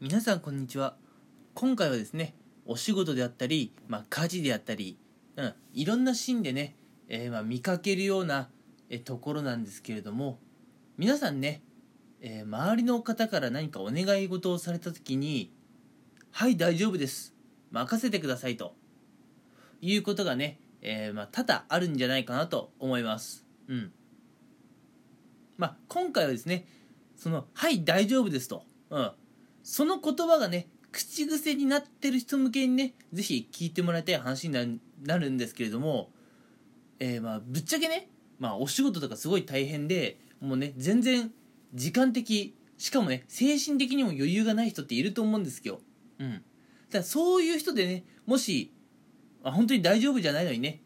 [0.00, 0.94] 皆さんこんにちは。
[1.54, 4.96] 今回はですねお仕事であったり、まあ、家事であったり、
[5.34, 6.76] うん、いろんなシーンでね、
[7.08, 8.48] えー、まあ見かけるような
[8.90, 10.38] えところなんですけれども
[10.98, 11.62] 皆さんね、
[12.20, 15.52] えー、周りの方から何かお願い事をされた時に
[16.30, 17.34] 「はい大丈夫です。
[17.72, 18.76] 任せてください」と。
[19.80, 23.44] いうことがね、えー、まあ、多々あるんじゃないかなと思います。
[23.66, 23.92] うん。
[25.56, 26.68] まあ今回はですね
[27.16, 29.10] その「はい大丈夫です」と、うん、
[29.70, 36.08] その言葉がね口癖になってる人向けにね是非聞いてもらいたい話になるんですけれども、
[36.98, 38.08] えー、まあぶっちゃけね、
[38.38, 41.30] まあ、お仕事とかすごい大変でもうね全然
[41.74, 45.80] 時間的しかもね精神的にも余裕がない人っていると思うんですよ。
[46.18, 46.42] うん、
[46.90, 48.72] だそういう人でねもし
[49.44, 50.80] あ本当に大丈夫じゃないのにね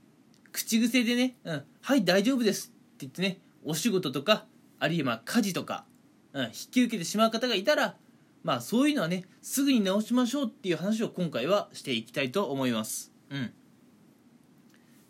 [0.51, 4.45] 口癖でね「うん、はい大丈夫です」って言ってねお仕事とか
[4.81, 5.85] あるいはまあ家事とか、
[6.33, 7.95] うん、引き受けてしまう方がいたら
[8.43, 13.13] まあそういうのはねすぐに直しましょうっていう話を今回はしていきたいと思います。
[13.31, 13.49] うん、っ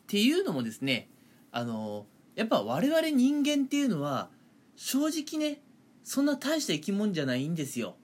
[0.06, 1.09] ていうのもですね
[1.51, 4.31] あのやっぱ我々人間っていうのは
[4.77, 5.61] 正直ね
[6.05, 7.97] そんな大した生き物じゃないんですよ。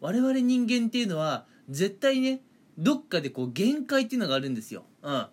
[0.00, 2.40] 我々人間っていうのは絶対ね
[2.78, 4.84] どっかでこう限界っていうのがあるんですよ。
[5.02, 5.26] うん。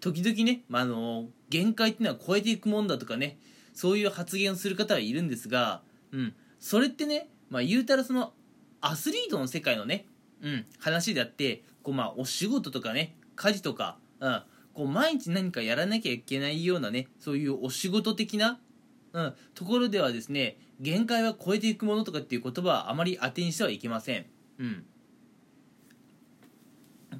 [0.00, 3.38] 時々ね、まあ、あの限界っていうのは超えていくもんだとかね
[3.74, 8.32] そういう発言をする方はいるんですが、うん、それってね、まあ、言うたらその
[8.80, 10.06] アスリートの世界のね、
[10.42, 14.42] うん、話であって、こうまあお仕事とかね、家事とか、うん、
[14.74, 18.58] こう毎日何かやらなきゃいけないようなね、そういうお仕事的な、
[19.12, 24.26] うん、ところではですね、限界は超えていくものとかっていう言葉はあまり当てにしてはいけません。
[24.58, 24.84] うん。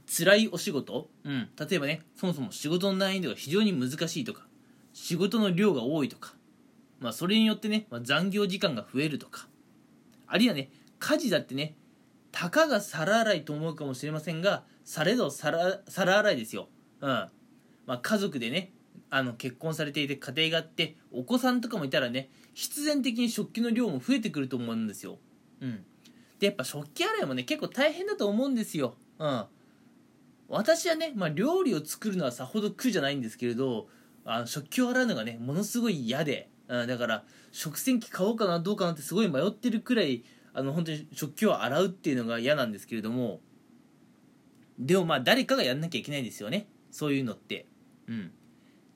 [0.07, 4.47] 辛いお仕事、うん、例えばね、そもそも仕事の難易度が非常に難しいとか、
[4.93, 6.35] 仕事の量が多いとか、
[7.01, 9.47] まあそれによってね、まあ、残業時間が増えるとか、
[10.27, 11.75] あるいはね、家事だってね
[12.31, 16.69] たかが皿洗いと思うかもしれませんがされど皿皿洗いですよ、
[17.01, 17.29] うん。
[17.87, 18.73] まあ、家族でね
[19.11, 25.19] あの結婚されていて家庭があってお子さんとかもいたらね必然的に食器の量も増えてくると思うんですよ、
[25.61, 25.85] うん、
[26.39, 29.45] でやっぱ食器洗いもね結構大変だと思うんですよ、うん、
[30.49, 33.89] 私はね、まあ、料理を作るのはさほど苦じゃないんですけれど
[34.25, 40.23] あの食器を洗うのがねものすごい嫌で、うん、だから食洗機買おうかなどうかなってすごい迷ってるくらい
[40.53, 43.41] あの本当に食器を洗うっていうのが嫌なんですけれども
[44.79, 46.67] でもまあ誰かがやんなきゃいけないですよね。
[46.91, 47.67] そういうのって。
[48.09, 48.33] うん。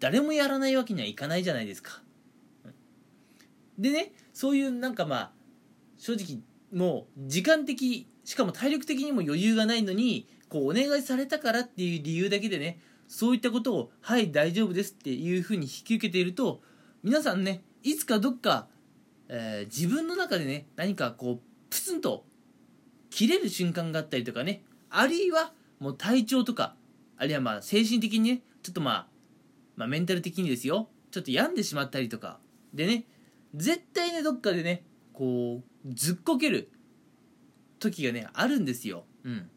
[0.00, 2.03] 誰もやらないわけにはいかないじゃないですか、
[3.78, 5.32] でねそういうなんかまあ
[5.97, 6.41] 正直
[6.78, 16.60] もう時間的しかも体力的にも余裕がないのにこうお願いされたからっていう理由だけでねそういったことを「はい大丈夫です」っていうふうに引き受けていると
[17.03, 18.69] 皆さんねいつかどっか
[19.37, 22.25] えー、自分の中でね何かこうプツンと
[23.11, 26.77] 切れる瞬間があったりとかねあるいはもう体調とか
[27.17, 29.06] あるいはまあ精神的にねちょっとまあ、
[29.77, 32.39] まあ、メンタル的にですよちょっと病んでしまったりとか
[32.73, 33.06] でね
[33.56, 36.71] 絶対ねどっかでねこうずっこける
[37.81, 39.05] 時がねあるんですよ。
[39.25, 39.50] うん。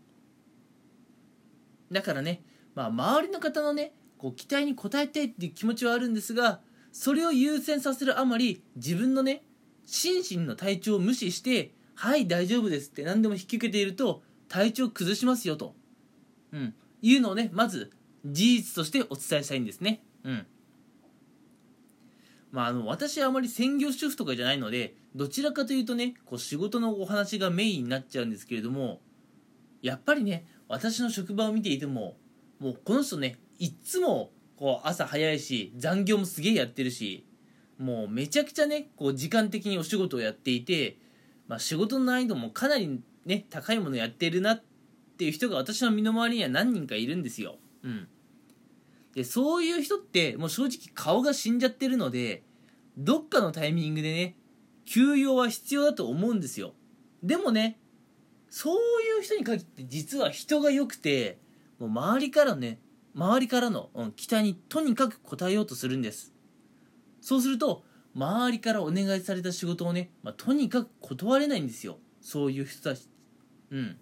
[1.92, 2.42] だからね
[2.74, 6.62] まあ周りの方のねこう期待に応えたいっていう気持ちはあるんですが
[6.92, 9.44] それを優先させるあまり自分のね
[9.88, 15.76] 心身の体調を無視して「はい大丈夫です」って何でも引き受けていると体調崩しますよと、
[16.52, 17.92] うん、いうのをねまず
[18.26, 20.04] 事実としてお伝えしたいんですね。
[20.24, 20.46] うん。
[22.52, 29.02] まあ、あの私はあまり専業主婦とかじゃないのでどちらかというとねこう仕事のお話がメインになっちゃうんですけれども
[29.82, 32.18] やっぱりね私の職場を見ていても
[32.60, 37.26] もうこの人ねいっつもこう朝早いし残業もすげえやってるし
[37.78, 40.98] もうめちゃくちゃねこう時間的にお仕事をやっていて、
[41.48, 44.64] まあ、仕事の難易度もかなりね高いものやってるなっ
[45.18, 47.58] ていう人が私の身の回りには何人かいるんですよ。
[47.84, 48.08] うん、
[49.14, 52.44] でそういう人ってもう正直顔が死んじゃってるので
[52.98, 54.36] どっかのタイミングでね
[54.86, 56.74] 休養は必要だと思うんですよ。
[57.22, 57.80] でもね
[58.50, 61.38] そういう人に限って実は人が良くて
[61.80, 62.80] もう周りからね
[63.14, 66.34] 周りからの、うん、期待にとにかく応えようとするんです。
[67.22, 67.84] そうすると
[68.16, 72.00] 周りからお願いされた仕事をね、まあ、とにかく断れないんですよ。
[72.22, 73.08] そういう人たち。
[73.72, 73.98] うん。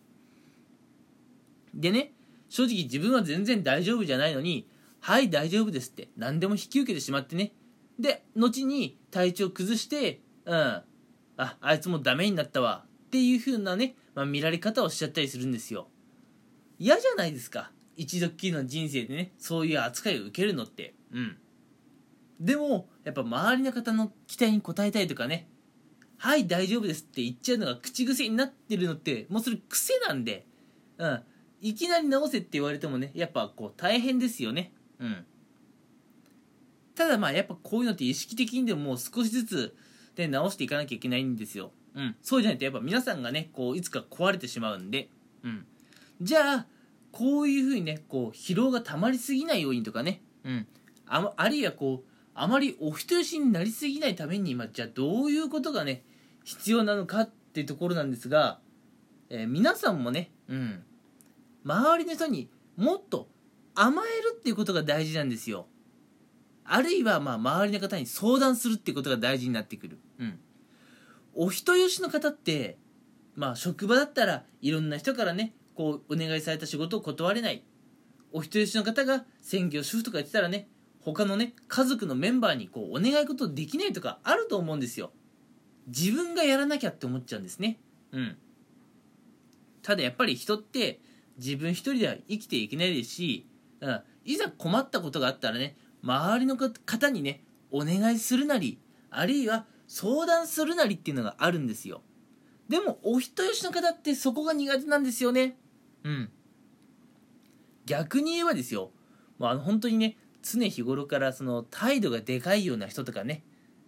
[1.74, 2.14] でね
[2.48, 4.70] 正直自分は全然大丈夫じゃないのに
[5.02, 7.52] はい大丈夫ですって何でも引き受けてしまってね。
[8.00, 10.82] で後に体調崩してうん。
[11.38, 12.86] ああいつもダメになったわ。
[13.08, 15.88] っていう風なね、まあ、見られ方をしちゃったりするんですよ。
[16.80, 17.72] 嫌じゃないですか。
[17.98, 20.96] 一度っきりの人生でねそういう扱いを受けるのって。
[21.12, 21.38] うん。
[22.40, 25.48] でもやっぱ周りの方の期待に応えたいとかね
[26.18, 30.46] 「はい大丈夫です」って言っちゃうのが口癖になってるのってもうそれ癖なんで、
[30.98, 31.22] うん、
[31.62, 34.72] いきなり直せって言われてもねやっぱこう大変ですよね。
[35.00, 35.26] うん。
[36.96, 39.76] ただまあやっぱこういうのって意識的にでももう少しずつ
[40.16, 41.72] で直していかなきゃいけないんですよ。
[41.96, 42.16] うん。
[42.22, 45.10] そうじゃないとやっぱ皆さんがねこういつか壊れてしまうんで。
[45.44, 45.66] うん。
[46.22, 46.68] じゃあ
[47.12, 50.22] こういうふうにねこう疲労がたまりすぎないようにとかね。
[50.44, 50.68] うん。
[51.08, 56.04] ああるいはこうあまりお人よしになりすぎないために、まあ、じゃあどういうことがね
[56.44, 58.60] 必要なのかっていうところなんですが、
[59.30, 60.84] えー、皆さんもね、うん、
[61.64, 63.30] 周りの人にもっと
[63.74, 65.68] 甘えるっていうことが大事なんですよ。
[66.66, 70.00] あるいは、まあ、周りの方に相談するっていうことが大事になってくる。
[70.20, 70.40] うん。
[71.36, 72.78] お人よしの方って、
[73.36, 77.64] まあ、職場だったらいろんな人からね、こう、お願いされた仕事を断れない。
[78.32, 80.68] お人よしの方が専業主婦とか言ってたらね、
[81.06, 85.12] 他のね、家族のメンバーにこう、お願い事できないとかあると思うんですよ。
[85.86, 87.80] 自分がやらなきゃって思っちゃうんですね。
[88.12, 88.38] うん。
[89.84, 91.00] ただやっぱり人って
[91.38, 93.48] 自分一人では生きていけないですし、
[93.81, 98.80] うん、いざ困ったことがあったらね、周りの方にね、お願いするなり、
[99.12, 102.01] あるいは相談するなりっていうのがあるんですよ。
[102.68, 105.56] でも、お人よしの方ってそこが苦手なんですよね。
[106.04, 106.31] うん。
[107.86, 108.92] 逆に言えばですよ、
[109.38, 113.44] もうあの本当にね、常日頃からその態度がでかいような人とかね、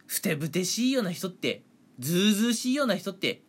[0.08, 1.62] ふてぶてしいような人って、
[2.00, 3.44] ずうずうしいような人って、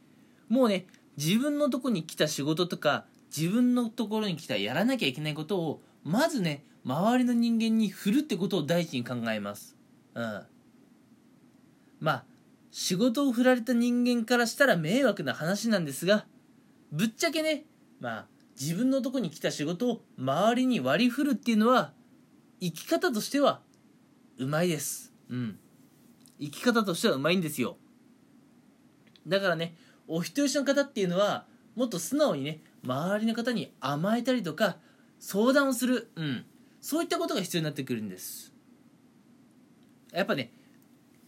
[0.49, 9.75] もうね、自分のとこに来た仕事とか、自分のところに来たやらなきゃいけないことを、まずね、周りの人間に振るってことを第一に考えます。
[10.15, 10.43] うん。
[12.01, 12.25] まあ、
[12.71, 16.27] 仕事を振られた人間からしたら迷惑な話なんですが、
[16.93, 17.65] ぶっちゃけね、
[18.01, 18.27] まあ、
[18.61, 21.93] 自分のとこに来た仕事を周りに割り振るっていうのは、
[22.61, 23.61] 生き方としては、
[24.39, 25.13] うまいです。
[25.29, 25.59] うん。
[26.41, 27.77] 生き方としてはうまいんですよ。
[29.27, 29.77] だからね、
[30.07, 34.79] お人よしの方っていうのは、もっと素直にね、周りの方に甘えたりとか、
[35.19, 36.11] 相談をする。
[36.17, 36.45] うん。
[36.81, 38.53] そういったことが必要になってくるんです。
[40.13, 40.53] やっぱね、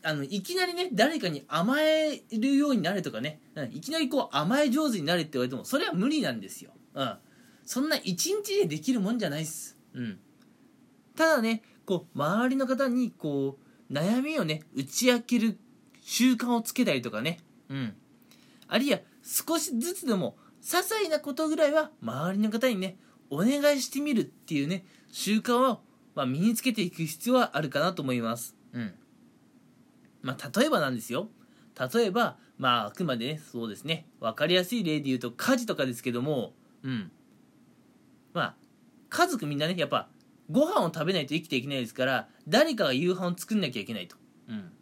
[0.02, 6.70] あの、いきなりね、誰かに甘えるようになれとかね、うん、いきなりこう甘え上手になれって言われても、それは無理なんですよ。
[6.94, 7.16] うん。
[7.64, 9.76] そんな一日でできるもんじゃないっす。
[9.92, 10.18] うん。
[11.20, 13.58] ただね、こう、周りの方に、こ
[13.90, 15.58] う、悩みをね、打ち明ける
[16.00, 17.94] 習慣をつけたりとかね、うん。
[18.68, 22.96] あるいは、少しずつでも、些細なことぐらいは、周りの方にね、
[23.28, 25.82] お願いしてみるっていうね、習慣を、
[26.14, 28.56] まあ、身につけていく必要はあるかなと思います。
[28.72, 28.94] うん。
[30.22, 31.28] まあ、例えばなんですよ。
[31.94, 37.12] 例えば、まあ、あくまでね、そうですね、わかりやすい例で言うと、家事とかですけども、うん。
[38.32, 38.54] まあ、
[39.10, 40.08] 家族みんなね、やっぱ、
[40.50, 44.16] ご飯を食べないと生きていけないですから、誰かが夕飯を作んなきゃいけないと。
[44.48, 44.72] うん。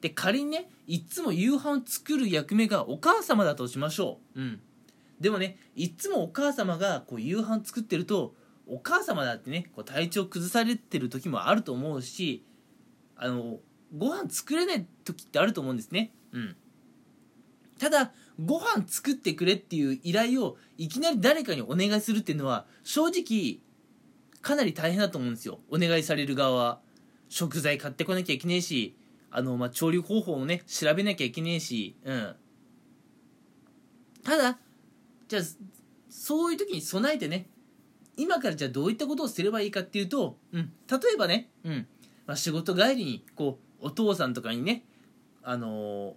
[0.00, 4.40] で、仮にね、いつも夕飯を作る役目がお母様だとしましょう。
[4.40, 4.60] うん。
[5.20, 8.34] でもね、いつもお母様がこう夕飯作ってると、
[8.68, 12.44] お母様だってねこう体調崩されてる時もあると思うし
[13.16, 13.58] あの
[13.96, 16.56] ご飯作れない時ってあると思うんですねうん
[17.78, 18.12] ただ
[18.44, 23.60] ご飯作ってくれっていう依頼をいきなり誰かにお願いするっていうのは正直
[24.40, 25.60] かなり大変だと思うんですよ。
[25.70, 26.80] お願いされる側は。
[27.28, 28.96] 食材買ってこなきゃいけねえし
[29.30, 31.96] あの、まあ、調理方法をね調べなきゃいけねえし。
[32.04, 32.36] うん。
[34.24, 34.58] ただ
[35.28, 35.42] じゃあ
[36.08, 37.48] そういう時に備えてね
[38.16, 41.86] 今からじゃあどういったことをすればいいかっていうと、うん、例えばね、うん
[42.26, 44.84] まあ、仕事帰りにこうお父さんとかにね、
[45.42, 46.12] あのー、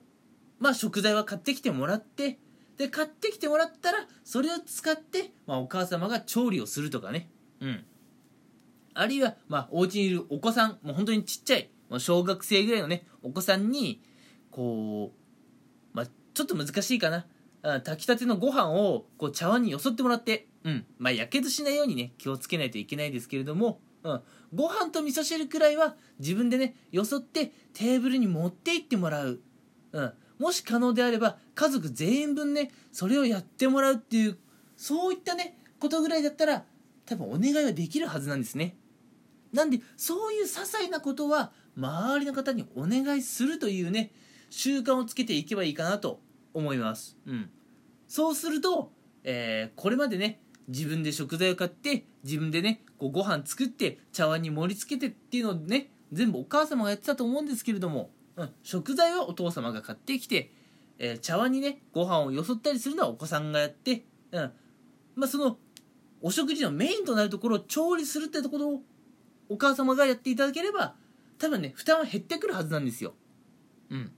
[0.59, 2.39] まあ、食材は買ってきてもらって
[2.77, 7.85] で買ってきてもらったらそれを使って、まあ、お母様が調理をするとかね、うん、
[8.93, 14.01] あるいは、まあ、お家にいるお子さんもう本当にちっちゃいもう小学生ぐらいのねお子さんに
[14.49, 17.25] こう、まあ、ちょっと難しいかな
[17.81, 20.85] 炊きたてのご飯をこう茶碗によそってもらってうん。
[20.97, 24.21] まあ、やけどしないようにね、気をつけないといけないですけれども、うん。
[24.53, 29.39] ご飯と味噌汁くらいは自分でね、よそってテーブルに持って行ってもらう。
[29.91, 30.13] うん。
[30.39, 34.37] もし可能であれば、家族全員分ね、それをやってもらうっていう、
[34.75, 36.65] そういったね、ことぐらいだったら、
[37.05, 38.75] 多分お願いはできるはずなんですね。
[39.53, 44.11] なんで、そういう些細なことは、周りの方にお願いするというね、
[44.49, 46.21] 習慣をつけていけばいいかなと
[46.53, 47.17] 思います。
[47.25, 47.49] うん。
[48.07, 48.91] そうすると、
[49.23, 60.51] えー、これまでね、自分で食材を買って自分でねこうご飯作って茶碗に盛り付けてっていうのをね全部お母様がやってたと思うんですけれども、うん、食材はお父様が買ってきて、
[60.97, 64.51] えー、茶碗にねご飯をよそったりするのはお子さんがやって、うん
[65.15, 65.57] まあ、その
[66.21, 68.81] お食事のメインとなるところを調理するってところ
[69.51, 70.95] お母様がやっていただければ
[71.37, 73.13] 多分ね負担は減ってくるはずなんですよ。
[73.89, 74.11] うん。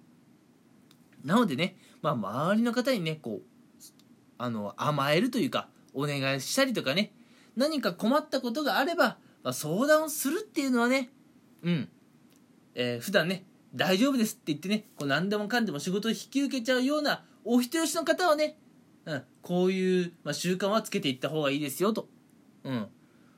[1.24, 3.44] なのでね、まあ、周りの方にねこう
[4.38, 7.14] あの甘えるというかお願いしたりとかね
[7.56, 11.10] 何か困ったことがあれば、まあ、相談をするっていうのはね
[11.64, 11.90] うん
[12.76, 18.58] えー、普段ね大丈夫ですって言ってねこう何でもかんでも仕事を引き受けちゃうようなお人よしの方はね、
[19.06, 22.08] うん、こういう、まあ、習慣はつけていった方がいいですよと、
[22.64, 22.88] うん、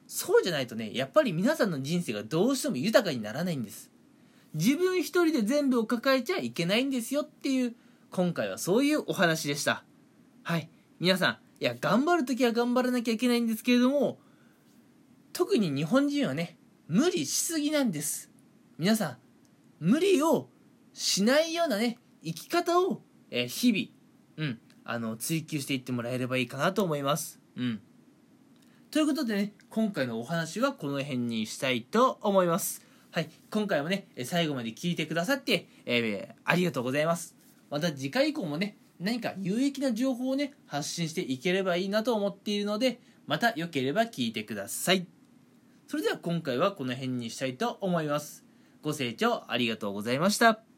[0.07, 3.91] そうじゃないとねやっぱり皆さんの人生がどうしても豊かにならないんです。
[4.53, 7.75] 自分一人で全部を抱えちゃいけないんですよっていう
[8.12, 9.83] 今回はそういうお話でした。
[10.43, 10.69] はい。
[11.00, 14.19] 皆さんいや頑張る時は頑張らなきゃいけないんですけれども
[15.33, 16.57] 特に日本人はね
[16.88, 18.29] 無理しすぎなんです。
[18.77, 19.17] 皆さん
[19.79, 20.50] 無理を
[20.93, 27.39] しないようなね生き方を、え、日々、うん、あの追求していってもらえればいいかなと思います。
[27.55, 27.81] うん、
[28.95, 32.81] ということでね今回のお話はこの辺にしたいと思います。
[33.11, 37.35] はい、今回もね最後まで聞いてくださって、えー、ありがとうございます。
[37.69, 45.05] また次回以降もね何か有益な情報をね発信していければいいなと思っているのでまた良ければ聞いてください。
[45.89, 48.45] それでは今回はこの辺にしたいと思います。
[48.81, 50.75] ご清聴ありがとうございました。